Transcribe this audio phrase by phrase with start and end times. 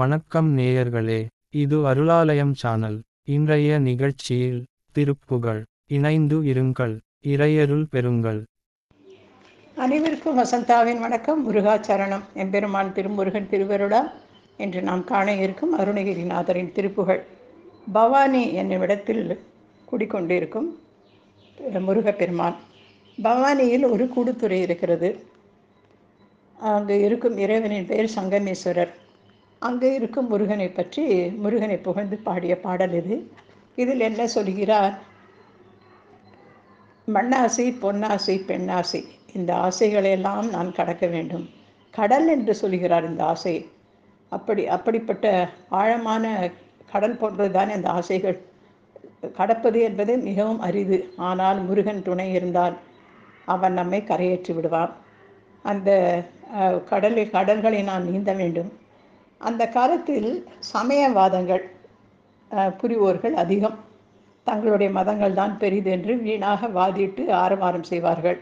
[0.00, 1.18] வணக்கம் நேயர்களே
[1.62, 2.96] இது அருளாலயம் சேனல்
[3.34, 4.60] இன்றைய நிகழ்ச்சியில்
[4.96, 5.60] திருப்புகழ்
[5.96, 6.94] இணைந்து இருங்கள்
[7.32, 8.38] இறையருள் பெறுங்கள்.
[9.84, 12.24] அனைவருக்கும் வசந்தாவின் வணக்கம் முருகாச்சரணம்.
[12.34, 14.02] எம்பெருமான் திருமுருகன் திருவருளா
[14.56, 17.22] என்று நாம் காண இருக்கும் அருணகிரிநாதரின் திருப்புகழ்
[17.92, 19.24] பவானி என்னுமிடத்தில்
[19.92, 20.70] குடிக்கொண்டிருக்கும்
[21.88, 22.56] முருகப்பெருமான்.
[23.26, 25.12] பவானியில் ஒரு கூடுத்துறை இருக்கிறது.
[26.72, 28.94] அங்கு இருக்கும் இறைவனின் பெயர் சங்கமேஸ்வரர்.
[29.68, 31.04] அங்கே இருக்கும் முருகனை பற்றி
[31.44, 33.16] முருகனை புகழ்ந்து பாடிய பாடல் இது.
[33.82, 34.94] இதில் என்ன சொல்கிறார்?
[37.08, 39.00] மண்ணாசை பொன்னாசை பெண்ணாசை
[39.38, 41.46] இந்த ஆசைகளையெல்லாம் நான் கடக்க வேண்டும்.
[41.94, 43.54] கடல் என்று சொல்கிறார் இந்த ஆசை.
[44.32, 45.26] அப்படி அப்படிப்பட்ட
[45.80, 46.24] ஆழமான
[46.92, 48.38] கடல் போன்றதுதான் இந்த ஆசைகள்.
[49.38, 50.98] கடப்பது என்பது மிகவும் அரிது.
[51.30, 52.76] ஆனால் முருகன் துணை இருந்தால்
[53.54, 54.92] அவன் நம்மை கரையேற்றி விடுவான்.
[55.64, 55.90] அந்த
[56.92, 58.70] கடலில் கடல்களை நான் நீந்த வேண்டும்.
[59.48, 60.30] அந்த காலத்தில்
[60.74, 61.64] சமயவாதங்கள்
[62.80, 63.78] புரிவோர்கள் அதிகம்.
[64.46, 68.38] தங்களுடைய மதங்கள் தான் பெரிது என்று வீணாக வாதிட்டு ஆரவாரம் செய்வார்கள்.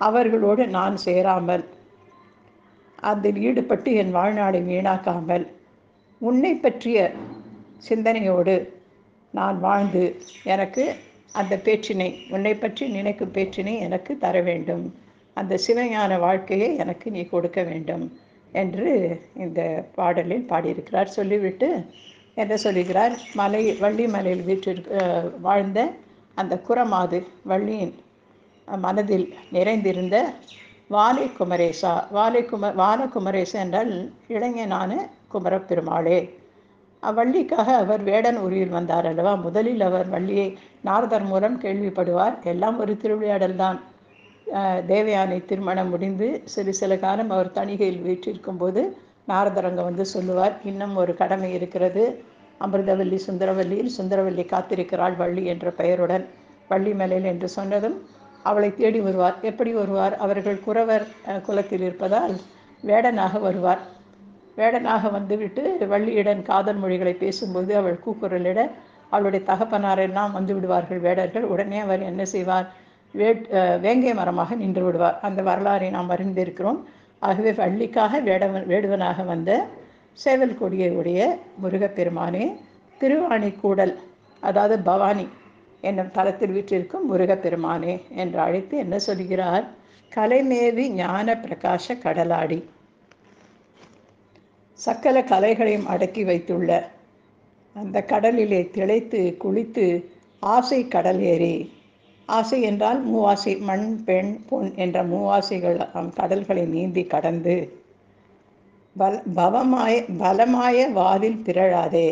[0.00, 1.64] அவர்களோடு நான் சேராமல்
[3.10, 5.44] அதில் ஈடுபட்டு என் வாழ்நாளை வீணாக்காமல்
[6.20, 6.98] உன்னை பற்றிய
[7.88, 8.56] சிந்தனையோடு
[9.34, 10.04] நான் வாழ்ந்து
[10.54, 10.84] எனக்கு
[11.40, 14.84] அந்த பேச்சினை உன்னை பற்றி நினைக்கும் பேச்சினை எனக்கு தர வேண்டும்.
[15.36, 18.04] அந்த சிவஞான வாழ்க்கையை எனக்கு நீ கொடுக்க வேண்டும்.
[18.52, 18.90] என்று
[19.34, 19.60] இந்த
[19.94, 21.14] பாடலில் பாடியிருக்கிறார்.
[21.18, 21.68] சொல்லிவிட்டு
[22.34, 23.14] என்ன சொல்லுகிறார்?
[23.34, 25.78] மலை வள்ளி மலையில் வீற்றிருக்க வாழ்ந்த
[26.34, 27.94] அந்த குரமாது வள்ளியின்
[28.68, 30.16] மனதில் நிறைந்திருந்த
[30.88, 33.92] வாலை குமரேசா வாலை கும வால குமரேசா என்றால்
[34.28, 34.90] இளைஞனான
[35.32, 36.18] குமரப்பெருமாளே.
[37.02, 39.34] வள்ளிக்காக அவர் வேடன் உரியில் வந்தார் அல்லவா?
[39.34, 40.46] முதலில் அவர் வள்ளியை
[40.82, 42.36] நாரதர் மூலம் கேள்விப்படுவார்.
[42.44, 43.78] எல்லாம் ஒரு திருவிளையாடல்தான்.
[44.90, 48.82] தேவயானை திருமணம் முடிந்து சிறு சில காலம் அவர் தணிகையில் வீற்றிருக்கும் போது
[49.28, 52.04] நாரதரங்க வந்து சொல்லுவார் இன்னும் ஒரு கடமை இருக்கிறது.
[52.60, 56.24] அமிர்தவல்லி சுந்தரவல்லியில் சுந்தரவல்லி காத்திருக்கிறாள் வள்ளி என்ற பெயருடன்
[56.68, 57.96] வள்ளி மலையில் என்று சொன்னதும்
[58.42, 59.36] அவளை தேடி வருவார்.
[59.42, 60.14] எப்படி வருவார்?
[60.16, 61.06] அவர்கள் குறவர்
[61.46, 62.34] குலத்தில் இருப்பதால்
[62.82, 63.82] வேடனாக வருவார்.
[64.56, 68.60] வேடனாக வந்துவிட்டு வள்ளியிடம் காதல் மொழிகளை பேசும்போது அவள் கூக்குரலிட
[69.08, 71.46] அவளுடைய தகப்பனாரெல்லாம் வந்து விடுவார்கள் வேடர்கள்.
[71.52, 72.68] உடனே அவர் என்ன செய்வார்?
[73.84, 75.18] வேங்கை மரமாக நின்று விடுவார்.
[75.26, 76.80] அந்த வரலாறை நாம் அறிந்திருக்கிறோம்.
[77.22, 79.50] ஆகவே வள்ளிக்காக வேடவன் வேடுவனாக வந்த
[80.18, 81.20] சேவல் கொடியுடைய
[81.62, 82.44] முருகப்பெருமானே
[83.00, 83.94] திருவாணிக்கூடல்
[84.42, 85.26] அதாவது பவானி
[85.80, 89.64] என்னும் தளத்தில் வீற்றிருக்கும் முருகப்பெருமானே என்று அழைத்து என்ன சொல்கிறார்?
[90.12, 92.60] கலைமேவி ஞான பிரகாச கடலாடி.
[94.78, 96.70] சக்கல கலைகளையும் அடக்கி வைத்துள்ள
[97.76, 99.86] அந்த கடலிலே திளைத்து குளித்து
[100.54, 101.54] ஆசை கடல் ஏறி
[102.28, 105.78] ஆசை என்றால் மூவாசை மண் பெண் பொன் என்ற மூவாசைகள்
[106.14, 107.56] கடல்களை நீந்தி கடந்து
[108.96, 112.08] பல பவமாய பலமாய வாதில் திரழாதே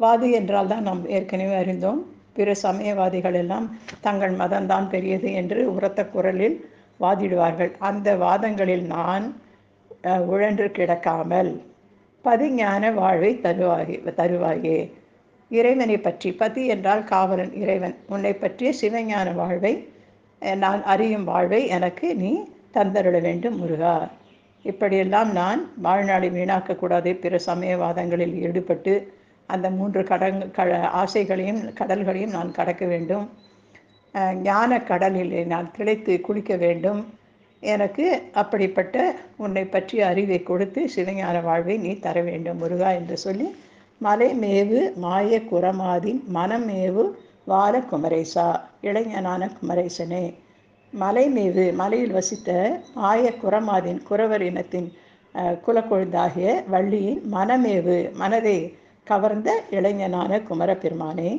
[0.00, 2.00] வாதி என்றால் தான் நாம் ஏற்கனவே அறிந்தோம்.
[2.36, 3.66] பிற சமயவாதிகள் எல்லாம்
[4.00, 6.56] தங்கள் மதம்தான் பெரியது என்று உரத்த குரலில்
[7.00, 7.72] வாதிடுவார்கள்.
[7.88, 9.26] அந்த வாதங்களில் நான்
[10.30, 11.50] உழன்று கிடக்காமல்
[12.24, 14.78] பதிஞான வாழ்வை தருவாகி தருவாயே.
[15.58, 17.94] இறைவனை பற்றி பதி என்றால் காவலன் இறைவன்.
[18.14, 19.74] உன்னை பற்றிய சிவஞான வாழ்வை
[20.62, 22.30] நான் அறியும் வாழ்வை எனக்கு நீ
[22.76, 23.94] தந்தருள வேண்டும் முருகா.
[24.64, 28.94] இப்படியெல்லாம் நான் வாழ்நாளை வீணாக்கக்கூடாது பிற சமயவாதங்களில் ஈடுபட்டு
[29.48, 30.64] அந்த மூன்று கடங் க
[31.00, 33.24] ஆசைகளையும் கடல்களையும் நான் கடக்க வேண்டும்.
[34.48, 37.00] ஞான கடலில் நான் கிளைத்து குளிக்க வேண்டும்.
[37.62, 38.06] எனக்கு
[38.42, 38.96] அப்படிப்பட்ட
[39.44, 43.48] உன்னை பற்றிய அறிவை கொடுத்து சிவஞான வாழ்வை நீ தர வேண்டும் முருகா என்று சொல்லி
[44.04, 47.04] மலைமேவு மாய குரமாதின் மனமேவு
[47.46, 48.46] வால குமரேசா
[48.88, 50.24] இளைஞனான குமரேசனே.
[50.92, 52.50] மலைமேவு மலையில் வசித்த
[52.94, 54.88] மாய குரமாதின் குறவர் இனத்தின்
[55.66, 58.58] குலக்கொழுந்தாகிய வள்ளியின் மனமேவு மனதை
[59.06, 61.30] கவர்ந்த இளைஞனான குமரப்பெருமானே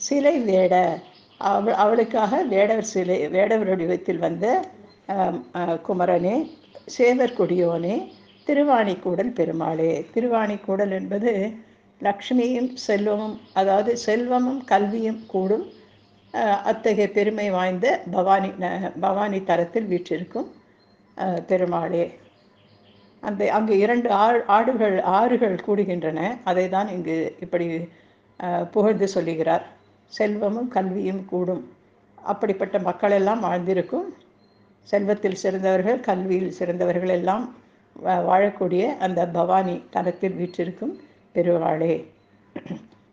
[0.00, 0.74] சிலை வேட.
[1.50, 4.46] அவள் அவளுக்காக வேடவர் சிலை வேடவர் வடிவத்தில் வந்த
[5.86, 6.36] குமரனே
[6.96, 7.96] சேவர் கொடியோனே
[8.46, 9.92] திருவாணிக்கூடல் பெருமாளே.
[10.14, 11.32] திருவாணிக்கூடல் என்பது
[12.06, 15.66] லக்ஷ்மியும் செல்வமும் அதாவது செல்வமும் கல்வியும் கூடும்.
[16.70, 18.50] அத்தகைய பெருமை வாய்ந்த பவானி
[19.04, 20.48] பவானி தரத்தில் வீற்றிருக்கும்
[21.50, 22.04] பெருமாளே.
[23.22, 24.08] அந்த அங்கு இரண்டு
[24.56, 26.20] ஆடுகள் ஆறுகள் கூடுகின்றன.
[26.50, 27.66] அதை தான் இங்கு இப்படி
[28.74, 29.64] புகழ்ந்து சொல்லுகிறார்.
[30.12, 31.62] செல்வமும் கல்வியும் கூடும்.
[32.18, 34.08] அப்படிப்பட்ட மக்கள் எல்லாம் வாழ்ந்திருக்கும்.
[34.88, 37.44] செல்வத்தில் சிறந்தவர்கள் கல்வியில் சிறந்தவர்கள் எல்லாம்
[38.28, 40.94] வாழக்கூடிய அந்த பவானி தரத்தில் வீற்றிருக்கும்.
[41.34, 42.04] பெருவாளே.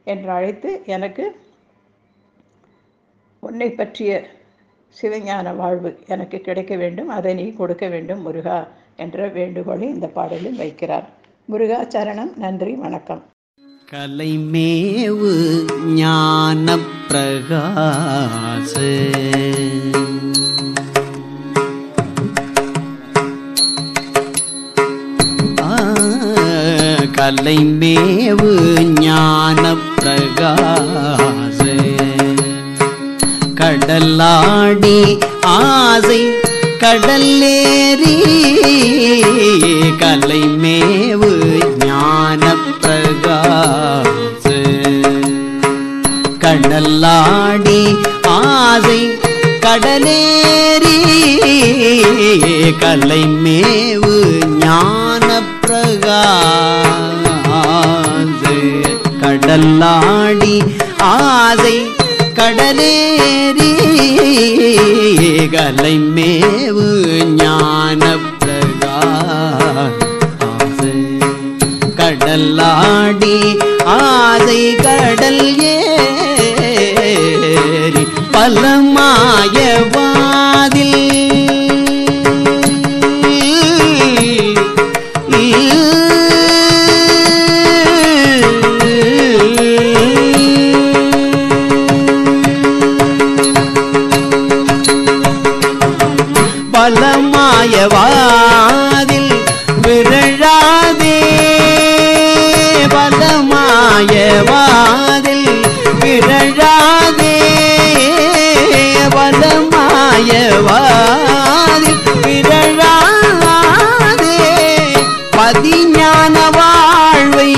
[0.04, 1.40] என்று அழைத்து எனக்கு
[3.40, 4.30] உன்னை பற்றிய
[5.02, 7.08] சிவஞான வாழ்வு எனக்கு கிடைக்க வேண்டும்.
[7.08, 11.04] அதை நீ கொடுக்க வேண்டும் முருகா என்ற வேண்டுகோளை இந்த பாடலில் வைக்கிறார்.
[11.46, 13.24] முருகா சரணம் நன்றி வணக்கம்.
[13.92, 18.78] கலைமேவு ஞானப் பிரகாச
[27.30, 28.52] தலைமேவு
[29.02, 29.64] ஞான
[29.98, 31.60] பிரகாச
[33.60, 34.96] கடலாடி
[35.52, 36.22] ஆசை
[36.84, 38.16] கடல்லேறி
[40.02, 41.32] கலைமேவு
[41.86, 42.42] ஞான
[42.84, 44.48] பிரகாச
[46.46, 47.82] கடலாடி
[48.38, 49.02] ஆசை
[49.68, 50.98] கடலேறி
[52.84, 54.16] கலைமேவு
[54.60, 55.29] ஞான
[55.70, 56.14] பிரகாச
[59.24, 60.56] கடல்லாடி
[61.08, 61.76] ஆசை
[62.40, 63.70] கடலேறி
[65.54, 66.88] கலை மேவு
[67.36, 68.02] ஞான
[68.44, 69.92] பிரகாச
[72.00, 73.38] கடல்லாடி
[74.00, 75.44] ஆசை கடல்
[76.74, 78.04] ஏறி
[78.36, 79.94] பலமாயவ
[115.50, 117.52] அதிஞான வாழ்வை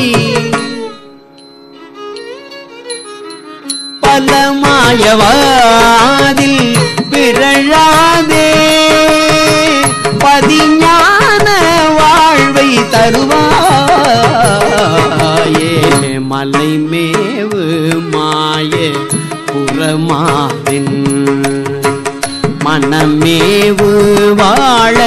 [3.99, 4.31] பல
[4.63, 6.59] மாயவாதில்
[7.11, 8.47] பிறழாதே.
[10.23, 11.47] பதிஞான
[11.99, 13.31] வாழ்வை தருவாயே.
[16.31, 17.63] மலை மேவு
[18.13, 18.73] மாய
[19.51, 20.93] புறமாதின்
[22.65, 23.89] மனமேவு
[24.39, 24.97] வாழ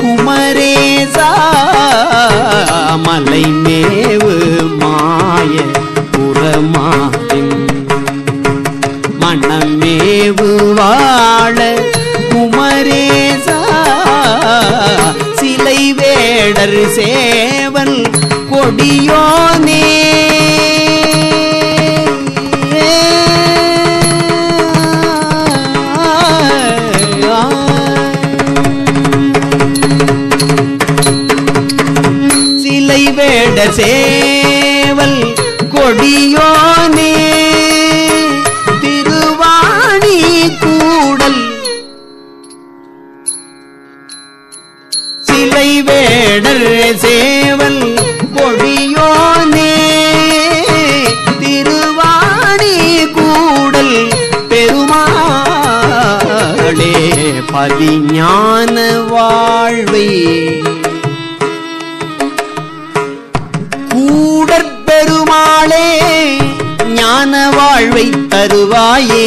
[0.00, 1.28] குமரேசா
[3.20, 4.34] மலைமேவு
[4.80, 5.54] மாய
[6.12, 7.54] புறமாயும்
[9.22, 10.46] மனமேவு
[10.78, 11.56] வாழ
[12.30, 13.58] குமரேசா
[15.40, 17.98] சிலை வேடர் சேவல்
[18.52, 19.22] கொடியோ
[33.78, 35.20] சேவல்
[35.72, 37.12] கொடியோனே
[38.82, 40.18] திருவாணி
[40.62, 41.42] கூடல்.
[45.20, 46.66] சிலை வேடர்
[47.04, 47.82] சேவல்
[48.36, 49.74] கொடியோனே
[51.42, 52.76] திருவாணி
[53.18, 53.96] கூடல்.
[54.48, 55.04] பெருமாளே
[57.52, 58.76] பதிஞான
[59.12, 60.08] வாழ்வே.
[67.58, 69.26] வாழ்வை தருவாயே.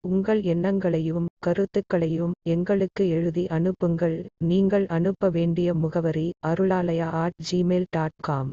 [0.00, 4.16] உங்கள் எண்ணங்களையும் கருத்துக்களையும் எங்களுக்கு எழுதி அனுப்புங்கள்.
[4.44, 8.50] நீங்கள் அனுப்ப வேண்டிய முகவரி Arulalaya at Gmail dot com